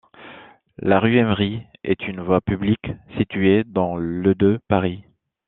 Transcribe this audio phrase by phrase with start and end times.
[0.79, 2.87] La rue Emmery est une voie publique
[3.19, 5.05] située dans le de Paris.